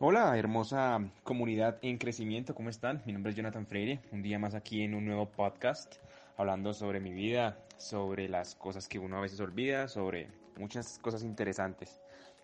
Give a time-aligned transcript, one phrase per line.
[0.00, 3.02] Hola, hermosa comunidad en crecimiento, ¿cómo están?
[3.04, 5.96] Mi nombre es Jonathan Freire, un día más aquí en un nuevo podcast,
[6.36, 11.24] hablando sobre mi vida, sobre las cosas que uno a veces olvida, sobre muchas cosas
[11.24, 12.00] interesantes,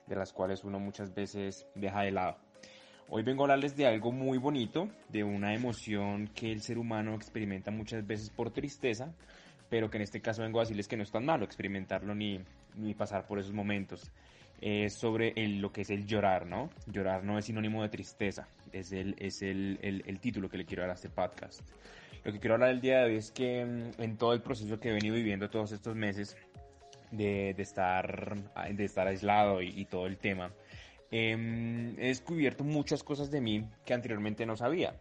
[0.08, 2.38] de las cuales uno muchas veces deja de lado.
[3.08, 7.14] Hoy vengo a hablarles de algo muy bonito, de una emoción que el ser humano
[7.14, 9.14] experimenta muchas veces por tristeza,
[9.70, 12.40] pero que en este caso vengo a decirles que no es tan malo experimentarlo ni,
[12.74, 14.10] ni pasar por esos momentos
[14.60, 16.70] es sobre lo que es el llorar, ¿no?
[16.86, 20.82] Llorar no es sinónimo de tristeza, es, el, es el, el, título que le quiero
[20.82, 21.60] dar a este podcast.
[22.24, 24.80] Lo que quiero hablar el día de hoy es que mm, en todo el proceso
[24.80, 26.36] que he venido viviendo todos estos meses
[27.10, 28.36] de, de estar,
[28.70, 30.50] de estar aislado y, todo el tema,
[31.10, 34.94] em, he descubierto muchas cosas de mí que anteriormente no sabía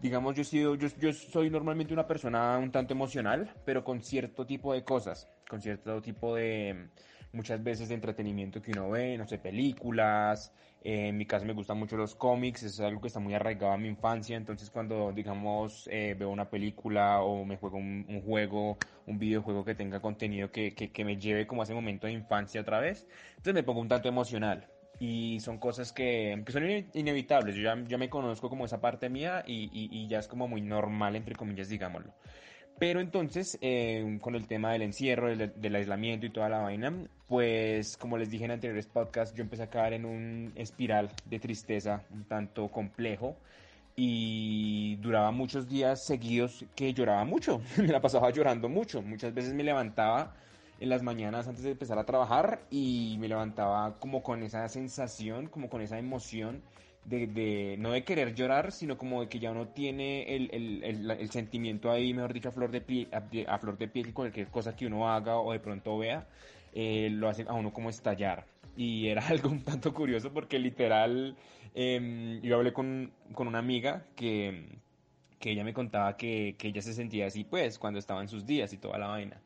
[0.00, 4.74] digamos, yo, he yo, soy normalmente una persona un tanto emocional, pero con cierto tipo
[4.74, 6.88] de cosas, con cierto tipo de,
[7.32, 10.52] muchas veces de entretenimiento que uno ve, no sé, películas,
[10.82, 13.72] eh, en mi caso me gustan mucho los cómics, es algo que está muy arraigado
[13.72, 18.78] a mi infancia, entonces cuando, digamos, eh, veo una película o me juego un, juego,
[19.06, 22.12] un videojuego que tenga contenido que, que, que me lleve como a ese momento de
[22.14, 26.64] infancia otra vez, entonces me pongo un tanto emocional y son cosas que, que son
[26.94, 27.56] inevitables.
[27.56, 30.60] Yo ya, me conozco como esa parte mía y, y, y, ya es como muy
[30.60, 32.14] normal, entre comillas, digámoslo.
[32.82, 36.92] Pero entonces, eh, con el tema del encierro, del, del, aislamiento y toda la vaina,
[37.28, 41.38] pues como les dije en anteriores podcasts, yo empecé a caer en un espiral de
[41.38, 43.36] tristeza un tanto complejo
[43.94, 49.54] y duraba muchos días seguidos que lloraba mucho, me la pasaba llorando mucho, muchas veces
[49.54, 50.34] me levantaba
[50.80, 55.46] en las mañanas antes de empezar a trabajar y me levantaba como con esa sensación,
[55.46, 56.62] como con esa emoción
[57.04, 61.10] de, de, no de querer llorar, sino como de que ya uno tiene el, el,
[61.10, 64.76] el, sentimiento ahí, mejor dicho, a flor de piel, a, flor de piel, cualquier cosa
[64.76, 66.26] que uno haga o de pronto vea,
[66.74, 68.44] eh, lo hace a uno como estallar.
[68.76, 71.36] Y era algo un tanto curioso porque literal,
[71.74, 74.66] eh, yo hablé con, con una amiga que,
[75.38, 78.46] que ella me contaba que, que ella se sentía así pues cuando estaba en sus
[78.46, 79.40] días y toda la vaina.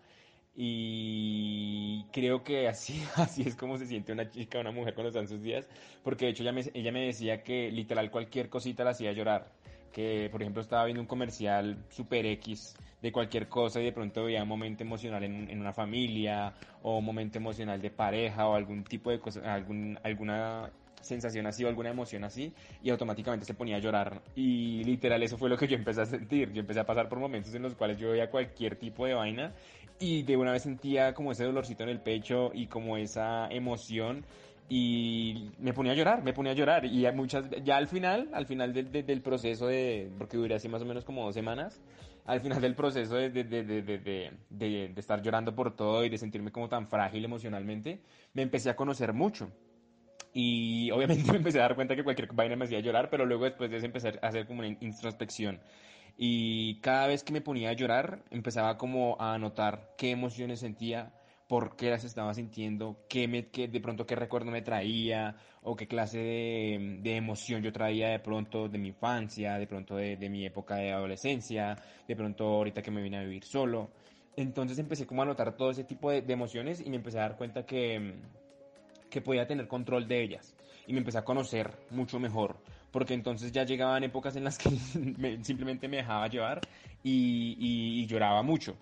[0.59, 5.21] Y creo que así, así es como se siente una chica, una mujer cuando está
[5.21, 5.69] en sus días,
[6.03, 9.53] porque de hecho ella me, ella me decía que literal cualquier cosita la hacía llorar.
[9.93, 14.25] Que por ejemplo estaba viendo un comercial super X de cualquier cosa y de pronto
[14.25, 18.55] veía un momento emocional en, en una familia o un momento emocional de pareja o
[18.55, 22.53] algún tipo de cosa, algún, alguna sensación así o alguna emoción así
[22.83, 24.23] y automáticamente se ponía a llorar.
[24.34, 26.53] Y literal eso fue lo que yo empecé a sentir.
[26.53, 29.55] Yo empecé a pasar por momentos en los cuales yo veía cualquier tipo de vaina
[29.98, 34.24] y de una vez sentía como ese dolorcito en el pecho y como esa emoción
[34.68, 38.46] y me ponía a llorar, me ponía a llorar y muchas, ya al final, al
[38.46, 41.80] final del, del proceso de, porque duré así más o menos como dos semanas,
[42.24, 46.50] al final del proceso de, de, de, de, estar llorando por todo y de sentirme
[46.50, 48.00] como tan frágil emocionalmente,
[48.34, 49.50] me empecé a conocer mucho.
[50.32, 53.44] Y obviamente me empecé a dar cuenta que cualquier vaina me hacía llorar, pero luego
[53.44, 55.60] después de eso empecé a hacer como una introspección.
[56.16, 61.12] Y cada vez que me ponía a llorar, empezaba como a notar qué emociones sentía,
[61.47, 65.87] por qué las estaba sintiendo, qué, me, de pronto qué recuerdo me traía, o qué
[65.87, 70.28] clase de, de, emoción yo traía de pronto de mi infancia, de pronto de, de
[70.28, 71.76] mi época de adolescencia,
[72.09, 73.91] de pronto ahorita que me vine a vivir solo.
[74.37, 77.22] Entonces empecé como a notar todo ese tipo de, de emociones y me empecé a
[77.22, 78.15] dar cuenta que
[79.10, 80.55] que podía tener control de ellas.
[80.87, 82.59] Y me empecé a conocer mucho mejor,
[82.96, 84.70] porque entonces ya llegaban épocas en las que
[85.42, 86.62] simplemente me dejaba llevar
[87.04, 88.74] y, y, lloraba mucho.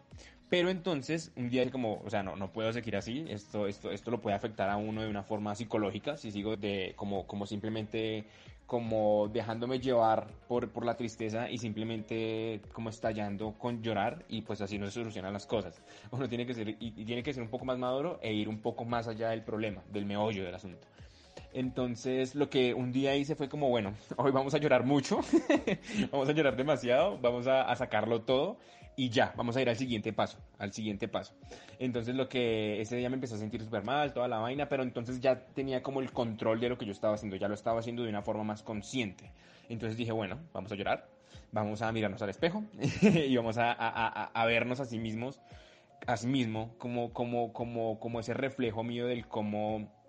[0.48, 4.12] Pero entonces, un día como, o sea, no, no puedo seguir así, esto, esto, esto
[4.12, 8.24] lo puede afectar a uno de una forma psicológica, si sigo de, como, como simplemente,
[8.66, 14.60] como dejándome llevar por, por la tristeza y simplemente como estallando con llorar y pues
[14.60, 15.82] así no se solucionan las cosas.
[16.12, 18.48] Uno tiene que ser, y, y tiene que ser un poco más maduro e ir
[18.48, 20.86] un poco más allá del problema, del meollo del asunto.
[21.54, 25.20] Entonces lo que un día hice fue como, bueno, hoy vamos a llorar mucho,
[26.10, 28.58] vamos a llorar demasiado, vamos a, sacarlo todo
[28.96, 31.34] y ya, vamos a ir al siguiente paso, al siguiente paso.
[31.78, 34.82] Entonces lo que ese día me empezó a sentir súper mal, toda la vaina, pero
[34.82, 37.78] entonces ya tenía como el control de lo que yo estaba haciendo, ya lo estaba
[37.78, 39.30] haciendo de una forma más consciente.
[39.68, 41.08] Entonces dije, bueno, vamos a llorar,
[41.52, 42.64] vamos a mirarnos al espejo
[43.00, 45.40] y vamos a, a, a vernos a sí mismos,
[46.04, 50.03] a sí mismo, como, como, como, como ese reflejo mío del cómo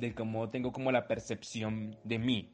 [0.00, 2.50] de cómo tengo como la percepción de mí.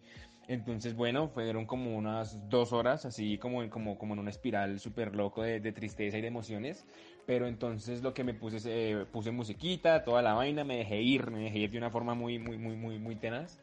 [0.48, 5.16] Entonces, bueno, fueron como unas dos horas, así como, como, como en una espiral súper
[5.16, 6.84] loco de, de, tristeza y de emociones.
[7.26, 11.31] Pero entonces lo que me puse, eh, puse musiquita, toda la vaina, me dejé ir,
[11.32, 13.58] me dejé ir de una forma muy, muy, muy, muy, muy tenaz.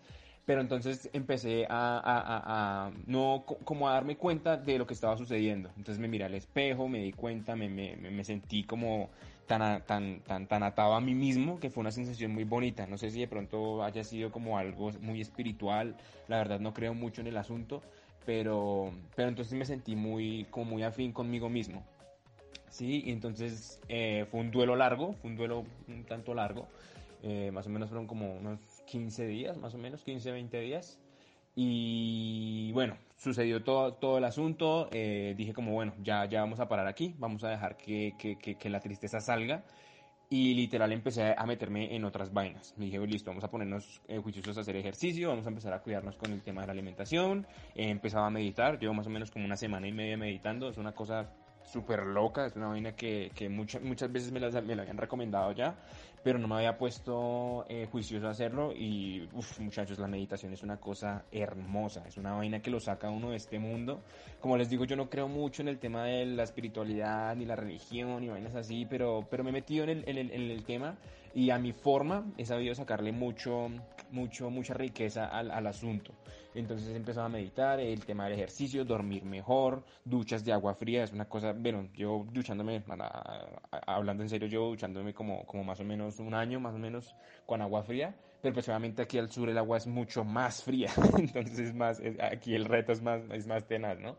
[0.46, 5.70] Pero entonces empecé a, no como a darme cuenta de lo que estaba sucediendo.
[5.78, 9.10] Entonces me miré al espejo, me di cuenta, me, me, me sentí como
[9.48, 12.88] tan, tan, tan, tan atado a mí mismo que fue una sensación muy bonita.
[12.88, 15.96] No sé si de pronto haya sido como algo muy espiritual,
[16.28, 17.82] la verdad no creo mucho en el asunto,
[18.26, 21.84] pero, pero entonces me sentí muy, como muy afín conmigo mismo.
[22.70, 26.68] Sí, y entonces eh, fue un duelo largo, fue un duelo un tanto largo,
[27.22, 28.60] eh, más o menos fueron como unos
[28.94, 31.00] 15 días, más o menos, 15, 20 días.
[31.56, 34.88] Y bueno, sucedió todo, todo el asunto.
[34.92, 38.38] Eh, dije como, bueno, ya, ya vamos a parar aquí, vamos a dejar que, que,
[38.38, 39.64] que, la tristeza salga.
[40.30, 42.76] Y literal empecé a meterme en otras vainas.
[42.78, 45.82] Me dije, listo, vamos a ponernos eh, juiciosos a hacer ejercicio, vamos a empezar a
[45.82, 47.48] cuidarnos con el tema de la alimentación.
[47.74, 50.70] Eh, empezaba a meditar, llevo más o menos como una semana y media meditando.
[50.70, 51.32] Es una cosa
[51.66, 54.98] súper loca, es una vaina que, que muchas, muchas veces me la, me la habían
[54.98, 55.76] recomendado ya,
[56.24, 59.28] pero no me había puesto eh, juicioso a hacerlo y,
[59.60, 63.38] muchachos, la meditación es una cosa hermosa, es una vaina que lo saca uno de
[63.38, 64.02] este mundo.
[64.40, 67.56] Como les digo, yo no creo mucho en el tema de la espiritualidad ni la
[67.56, 70.64] religión y vainas así, pero, pero me he metido en el, en el, en el
[70.64, 70.96] tema
[71.36, 73.70] y a mi forma he sabido sacarle mucho,
[74.12, 76.14] mucho, mucha riqueza al, al asunto.
[76.56, 81.04] Entonces he empezado a meditar, el tema del ejercicio, dormir mejor, duchas de agua fría,
[81.04, 82.84] es una cosa, bueno, yo duchándome,
[83.88, 87.16] hablando en serio, yo duchándome como, como más o menos un año, más o menos,
[87.46, 90.92] con agua fría, pero pues obviamente aquí al sur el agua es mucho más fría,
[91.18, 92.02] entonces es más,
[92.32, 94.16] aquí el reto es más, es más tenaz, ¿no?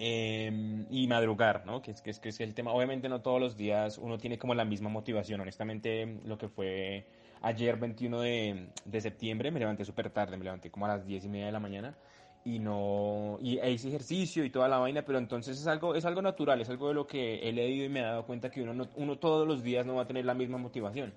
[0.00, 1.82] Em, y madrugar, ¿no?
[1.82, 2.72] Que es, que, es, que es el tema.
[2.72, 5.40] Obviamente no todos los días uno tiene como la misma motivación.
[5.40, 7.04] Honestamente, lo que fue
[7.42, 11.24] ayer 21 de, de septiembre, me levanté súper tarde, me levanté como a las 10
[11.24, 11.96] y media de la mañana
[12.44, 16.22] y no y hice ejercicio y toda la vaina, pero entonces es algo es algo
[16.22, 18.74] natural, es algo de lo que he leído y me he dado cuenta que uno
[18.74, 21.12] no, uno todos los días no va a tener la misma motivación.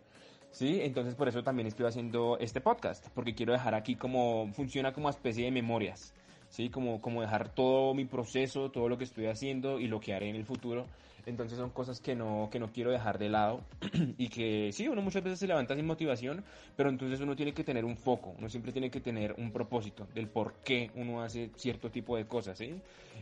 [0.52, 0.82] ¿Sí?
[0.82, 5.10] Entonces por eso también estoy haciendo este podcast, porque quiero dejar aquí como funciona como
[5.10, 6.14] especie de memorias.
[6.52, 6.70] ¿Sí?
[6.70, 10.30] Como, como dejar todo mi proceso, todo lo que estoy haciendo y lo que haré
[10.30, 10.86] en el futuro.
[11.26, 13.62] Entonces son cosas que no, que no quiero dejar de lado
[14.18, 16.44] y que sí, uno muchas veces se levanta sin motivación,
[16.76, 20.08] pero entonces uno tiene que tener un foco, uno siempre tiene que tener un propósito
[20.16, 22.74] del por qué uno hace cierto tipo de cosas, ¿sí?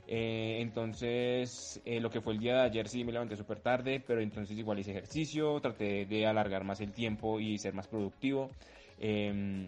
[0.07, 4.01] Eh, entonces, eh, lo que fue el día de ayer sí me levanté súper tarde,
[4.05, 8.49] pero entonces igual hice ejercicio, traté de alargar más el tiempo y ser más productivo.
[8.97, 9.67] Eh,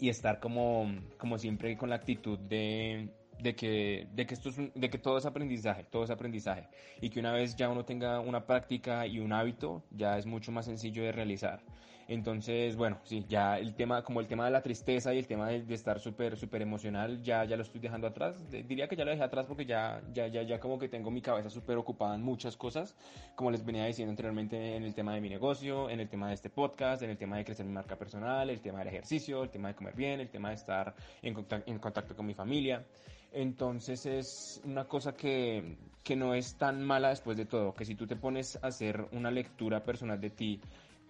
[0.00, 4.56] y estar como, como siempre con la actitud de, de que, de que, esto es
[4.74, 6.68] de que todo es aprendizaje, todo es aprendizaje.
[7.00, 10.52] Y que una vez ya uno tenga una práctica y un hábito, ya es mucho
[10.52, 11.62] más sencillo de realizar.
[12.10, 15.46] Entonces, bueno, sí, ya el tema, como el tema de la tristeza y el tema
[15.46, 18.50] de, estar súper, súper emocional, ya, ya lo estoy dejando atrás.
[18.50, 21.22] diría que ya lo dejé atrás porque ya, ya, ya, ya como que tengo mi
[21.22, 22.96] cabeza súper ocupada en muchas cosas,
[23.36, 26.34] como les venía diciendo anteriormente en el tema de mi negocio, en el tema de
[26.34, 29.50] este podcast, en el tema de crecer mi marca personal, el tema del ejercicio, el
[29.50, 30.92] tema de comer bien, el tema de estar
[31.22, 32.84] en contacto, en contacto con mi familia.
[33.30, 37.94] Entonces es una cosa que, que no es tan mala después de todo, que si
[37.94, 40.60] tú te pones a hacer una lectura personal de ti,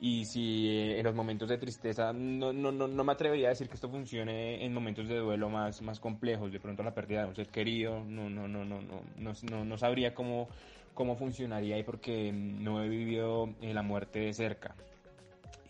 [0.02, 3.50] y si eh, en los momentos de tristeza, no, no, no, no me atrevería a
[3.50, 7.22] decir que esto funcione en momentos de duelo más, más complejos, de pronto la pérdida
[7.22, 10.48] de un ser querido, no, no, no, no, no, no, no sabría cómo,
[10.94, 14.74] cómo funcionaría ahí porque no he vivido eh, la muerte de cerca.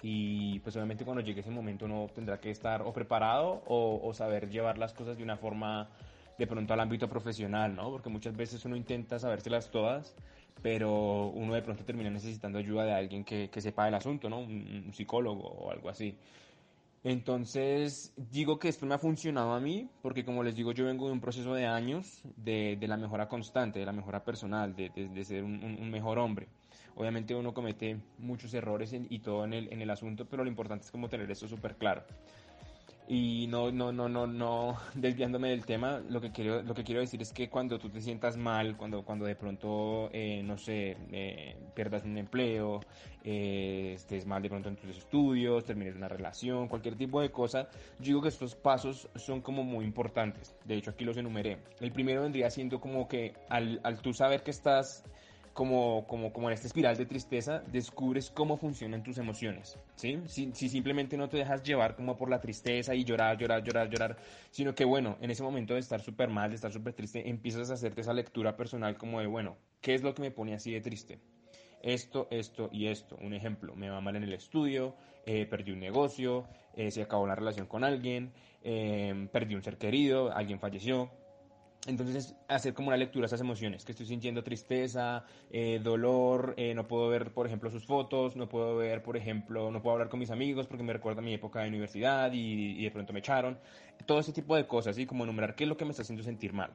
[0.01, 4.15] Y pues obviamente cuando llegue ese momento uno tendrá que estar o preparado o, o
[4.15, 5.91] saber llevar las cosas de una forma
[6.39, 7.91] de pronto al ámbito profesional, ¿no?
[7.91, 10.15] Porque muchas veces uno intenta sabérselas todas
[10.63, 14.41] pero uno de pronto termina necesitando ayuda de alguien que, que sepa el asunto, ¿no?
[14.41, 16.17] Un, psicólogo o algo así.
[17.03, 21.07] Entonces, digo que esto me ha funcionado a mí, porque como les digo, yo vengo
[21.07, 24.91] de un proceso de años de, de la mejora constante, de la mejora personal, de,
[24.91, 26.49] de, ser un, un, mejor hombre.
[26.97, 30.85] Obviamente uno comete muchos errores y todo en el, en el asunto, pero lo importante
[30.85, 32.05] es como tener esto súper claro.
[33.13, 37.01] Y no, no, no, no, no, desviándome del tema, lo que quiero, lo que quiero
[37.01, 40.97] decir es que cuando tú te sientas mal, cuando, cuando de pronto, eh, no sé,
[41.11, 42.79] eh, pierdas un empleo,
[43.25, 47.69] eh, estés mal de pronto en tus estudios, termines una relación, cualquier tipo de cosa,
[47.99, 50.55] yo digo que estos pasos son como muy importantes.
[50.65, 51.59] De hecho, aquí los enumeré.
[51.81, 55.03] El primero vendría siendo como que al, al tú saber que estás
[55.53, 60.21] como, como, como en esta espiral de tristeza, descubres cómo funcionan tus emociones, ¿sí?
[60.27, 63.91] Si, si, simplemente no te dejas llevar como por la tristeza y llorar, llorar, llorar,
[63.91, 64.17] llorar,
[64.51, 67.71] sino que bueno, en ese momento de estar súper mal, de estar súper triste, empiezas
[67.71, 70.73] a hacerte esa lectura personal como de, bueno, ¿qué es lo que me pone así
[70.73, 71.21] de triste?
[71.83, 73.17] Esto, esto y esto.
[73.23, 77.27] Un ejemplo, me va mal en el estudio, eh, perdí un negocio, eh, se acabó
[77.27, 81.11] la relación con alguien, eh, perdí un ser querido, alguien falleció,
[81.87, 86.53] Entonces es hacer como una lectura de esas emociones, que estoy sintiendo tristeza, eh, dolor,
[86.59, 89.95] eh, no puedo ver, por ejemplo, sus fotos, no puedo ver, por ejemplo, no puedo
[89.95, 93.15] hablar con mis amigos porque me recuerda mi época de universidad y, y de pronto
[93.15, 93.59] me echaron.
[94.05, 96.23] Todo ese tipo de cosas, y como enumerar qué es lo que me está haciendo
[96.23, 96.71] sentir mal.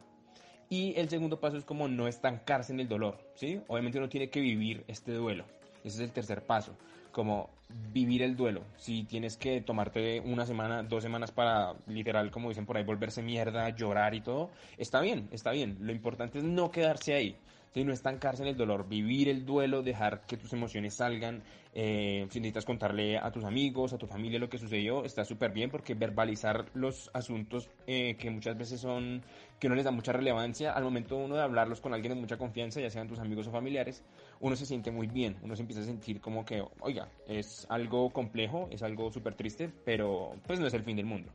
[0.70, 3.62] Y el segundo paso es como no estancarse en el dolor, ¿sí?
[3.68, 5.46] Obviamente uno tiene que vivir este duelo.
[5.84, 6.76] Ese es el tercer paso,
[7.16, 7.50] como
[7.94, 8.64] vivir el duelo.
[8.76, 13.22] Si tienes que tomarte una semana, dos semanas para, literal, como dicen por ahí, volverse
[13.22, 15.78] mierda, llorar y todo, está bien, está bien.
[15.80, 17.38] Lo importante es no quedarse ahí
[17.84, 21.44] no estancarse en el dolor, vivir el duelo, dejar que tus emociones salgan.
[21.74, 25.52] Eh, si necesitas contarle a tus amigos, a tu familia lo que sucedió, está súper
[25.52, 29.22] bien porque verbalizar los asuntos eh, que muchas veces son,
[29.60, 32.38] que no les da mucha relevancia, al momento uno de hablarlos con alguien de mucha
[32.38, 34.06] confianza, ya sean tus amigos o familiares,
[34.40, 38.10] uno se siente muy bien, uno se empieza a sentir como que, oiga, es algo
[38.12, 41.34] complejo, es algo súper triste, pero pues no es el fin del mundo.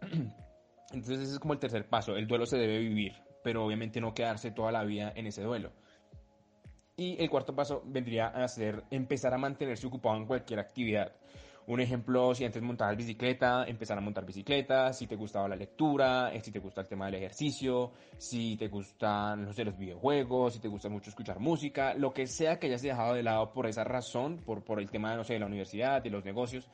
[0.92, 3.12] Entonces ese es como el tercer paso, el duelo se debe vivir,
[3.46, 5.70] pero obviamente no quedarse toda la vida en ese duelo.
[6.96, 11.12] Y el cuarto paso vendría a ser empezar a mantenerse ocupado en cualquier actividad.
[11.68, 16.34] Un ejemplo, si antes montabas bicicleta, empezar a montar bicicleta, si te gustaba la lectura,
[16.34, 20.54] eh, si te gusta el tema del ejercicio, si te gustan no sé, los videojuegos,
[20.54, 23.68] si te gusta mucho escuchar música, lo que sea que hayas dejado de lado por
[23.68, 26.68] esa razón, por, por el tema no sé, de la universidad, de los negocios,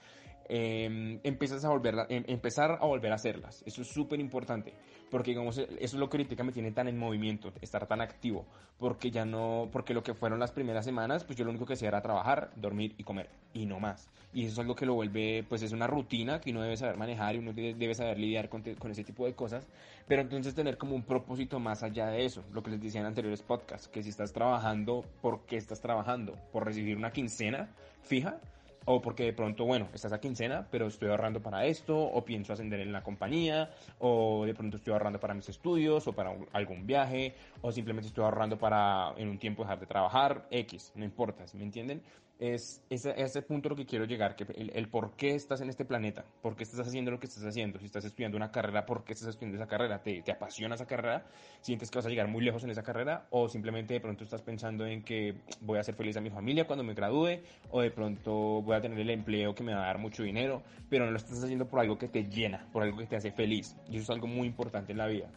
[0.49, 3.63] eh, a volver, em, empezar a volver a hacerlas.
[3.67, 4.75] Eso es súper importante,
[5.11, 8.47] porque digamos, eso es lo que ahorita me tiene tan en movimiento, estar tan activo,
[8.79, 11.75] porque ya no, porque lo que fueron las primeras semanas, pues yo lo único que
[11.75, 14.09] hacía era trabajar, dormir y comer, y no más.
[14.33, 16.97] Y eso es algo que lo vuelve, pues es una rutina que uno debe saber
[16.97, 19.67] manejar y uno debe saber lidiar con, con ese tipo de cosas,
[20.09, 23.07] pero entonces tener como un propósito más allá de eso, lo que les decía en
[23.07, 26.35] anteriores podcasts, que si estás trabajando, ¿por qué estás trabajando?
[26.53, 28.41] ¿Por recibir una quincena fija?
[28.85, 32.53] O porque de pronto, bueno, estás a quincena, pero estoy ahorrando para esto, o pienso
[32.53, 36.87] ascender en la compañía, o de pronto estoy ahorrando para mis estudios, o para algún
[36.87, 41.45] viaje, o simplemente estoy ahorrando para en un tiempo dejar de trabajar, X, no importa,
[41.55, 42.03] ¿me entienden?
[42.43, 44.45] Es ese, ese punto lo que quiero llegar, que
[44.75, 47.79] el, por qué estás en este planeta, por qué estás haciendo lo que estás haciendo,
[47.79, 50.87] si estás estudiando una carrera, por qué estás estudiando esa carrera, ¿Te, te apasiona esa
[50.87, 51.25] carrera,
[51.61, 54.43] sientes que vas a llegar muy lejos en esa carrera, o simplemente de pronto estás
[54.43, 57.39] pensando en que voy a ser feliz a mi familia cuando me gradúe,
[57.71, 60.65] o de pronto voy a tener el empleo que me va a dar mucho dinero,
[60.91, 63.31] pero no lo estás haciendo por algo que te llena, por algo que te hace
[63.31, 65.29] feliz, y eso es algo muy importante en la vida.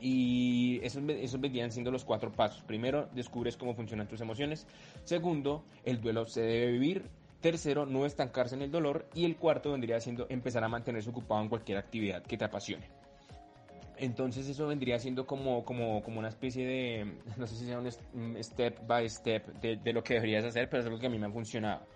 [0.00, 2.62] Y esos, esos vendrían siendo los cuatro pasos.
[2.62, 4.66] Primero, descubres cómo funcionan tus emociones.
[5.04, 7.04] Segundo, el duelo se debe vivir.
[7.40, 9.06] Tercero, no estancarse en el dolor.
[9.14, 12.88] Y el cuarto vendría siendo empezar a mantenerse ocupado en cualquier actividad que te apasione.
[13.98, 18.36] Entonces eso vendría siendo como, como, como una especie de, no sé si sea un
[18.42, 21.18] step by step de, de lo que deberías hacer, pero es algo que a mí
[21.18, 21.86] me ha funcionado.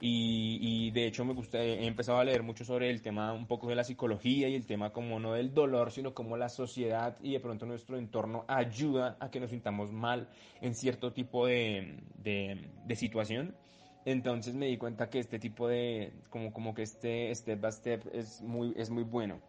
[0.00, 3.68] Y, de hecho me gusta, he empezado a leer mucho sobre el tema un poco
[3.68, 7.32] de la psicología y el tema como no del dolor, sino como la sociedad y
[7.32, 10.28] de pronto nuestro entorno ayuda a que nos sintamos mal
[10.60, 13.54] en cierto tipo de, de, situación.
[14.04, 18.06] Entonces me di cuenta que este tipo de, como, como que este step by step
[18.12, 19.40] es muy, es muy bueno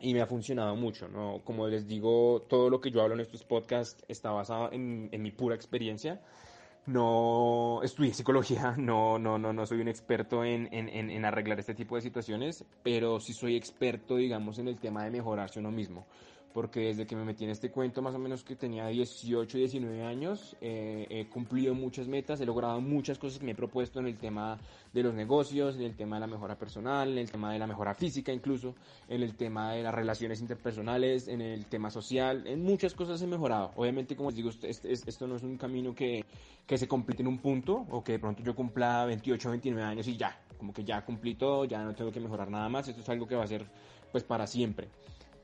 [0.00, 1.42] y me ha funcionado mucho, ¿no?
[1.44, 5.22] Como les digo, todo lo que yo hablo en estos podcasts está basado en, en
[5.22, 6.20] mi pura experiencia
[6.88, 11.74] no estudié psicología, no, no, no, no soy un experto en, en, en, arreglar este
[11.74, 16.06] tipo de situaciones, pero sí soy experto, digamos, en el tema de mejorarse uno mismo
[16.58, 20.02] porque desde que me metí en este cuento, más o menos que tenía 18, 19
[20.02, 24.08] años, eh, he cumplido muchas metas, he logrado muchas cosas que me he propuesto en
[24.08, 24.58] el tema
[24.92, 27.68] de los negocios, en el tema de la mejora personal, en el tema de la
[27.68, 28.74] mejora física incluso,
[29.08, 33.28] en el tema de las relaciones interpersonales, en el tema social, en muchas cosas he
[33.28, 33.70] mejorado.
[33.76, 36.24] Obviamente, como les digo, esto no es un camino que,
[36.66, 40.08] que se complete en un punto, o que de pronto yo cumpla 28, 29 años
[40.08, 43.00] y ya, como que ya cumplí todo, ya no tengo que mejorar nada más, esto
[43.00, 43.64] es algo que va a ser
[44.10, 44.88] pues para siempre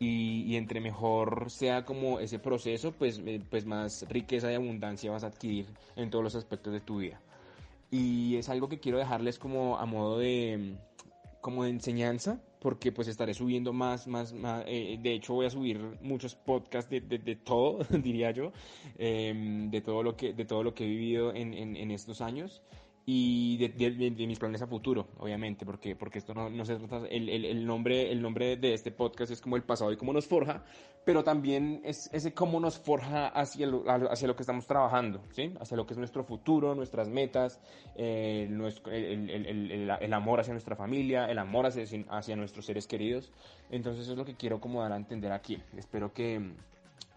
[0.04, 5.24] y, entre mejor sea como ese proceso, pues, eh, pues más riqueza y abundancia vas
[5.24, 7.20] a adquirir en todos los aspectos de tu vida.
[7.90, 10.74] Y es algo que quiero dejarles como a modo de,
[11.40, 15.50] como de enseñanza, porque pues estaré subiendo más, más, más eh, de hecho voy a
[15.50, 18.52] subir muchos podcasts de, de, todo, diría yo,
[18.98, 22.20] em, de, todo lo que, de todo lo que he vivido en, en, en estos
[22.20, 22.62] años
[23.06, 27.28] y de, mis planes a futuro, obviamente, porque, porque esto no, no se trata, el,
[27.28, 30.26] el, el, nombre, el nombre de este podcast es como el pasado y cómo nos
[30.26, 30.64] forja,
[31.04, 35.52] pero también es ese cómo nos forja hacia lo, hacia lo que estamos trabajando, ¿sí?
[35.60, 37.60] hacia lo que es nuestro futuro, nuestras metas,
[37.94, 43.30] eh, nuestro, el, el, amor hacia nuestra familia, el amor hacia, hacia nuestros seres queridos.
[43.70, 45.60] Entonces eso es lo que quiero como dar a entender aquí.
[45.76, 46.54] Espero que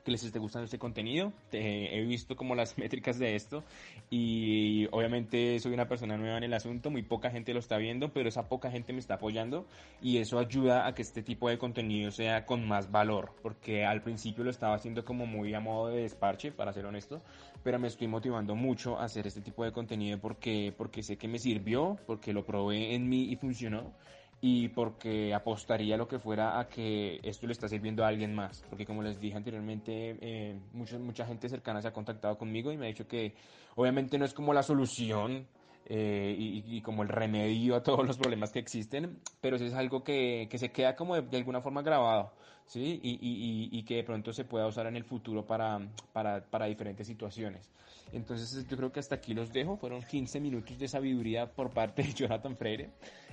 [0.07, 1.33] que les esté gustando este contenido.
[1.51, 3.65] he visto como las métricas de esto
[4.09, 8.13] y obviamente soy una persona nueva en el asunto, muy poca gente lo está viendo,
[8.13, 9.65] pero esa poca gente me está apoyando
[10.01, 14.01] y eso ayuda a que este tipo de contenido sea con más valor, porque al
[14.01, 17.21] principio lo estaba haciendo como muy a modo de desparche, para ser honesto,
[17.61, 21.27] pero me estoy motivando mucho a hacer este tipo de contenido porque, porque sé que
[21.27, 23.91] me sirvió, porque lo probé en mí y funcionó
[24.39, 28.63] y porque apostaría lo que fuera a que esto le está sirviendo a alguien más.
[28.69, 32.77] Porque como les dije anteriormente, eh, mucha, mucha gente cercana se ha contactado conmigo y
[32.77, 33.33] me ha dicho que
[33.75, 35.47] obviamente no es como la solución
[35.89, 40.47] eh, y, como el remedio a todos los problemas que existen, pero es algo que,
[40.51, 42.33] que se queda como de, alguna forma grabado,
[42.65, 42.99] ¿sí?
[43.01, 45.79] Y, y, y, que de pronto se pueda usar en el futuro para,
[46.11, 47.71] para, para diferentes situaciones.
[48.11, 52.03] Entonces yo creo que hasta aquí los dejo, fueron 15 minutos de sabiduría por parte
[52.03, 52.89] de Jonathan Freire.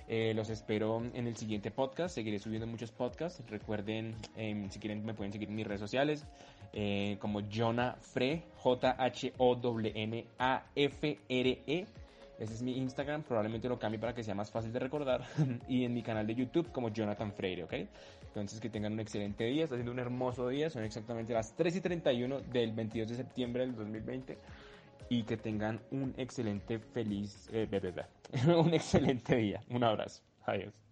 [0.06, 2.14] Eh, los espero en el siguiente podcast.
[2.14, 3.42] Seguiré subiendo muchos podcasts.
[3.48, 6.26] Recuerden, em, si quieren, me pueden seguir en mis redes sociales
[6.74, 9.06] eh, como Jonah Fre, J-H-O-N-A-F-R-E.
[12.36, 15.22] Ese es mi Instagram, probablemente lo cambie para que sea más fácil de recordar.
[15.68, 17.74] y en mi canal de YouTube como Jonathan Freire, ¿ok?
[18.26, 21.76] Entonces que tengan un excelente día, está siendo un hermoso día, son exactamente las 3
[21.76, 24.36] y 31 del 22 de septiembre del 2020
[25.08, 27.68] y que tengan un excelente feliz, eh,
[28.46, 29.62] un excelente día.
[29.68, 30.22] Un abrazo.
[30.46, 30.83] Adiós.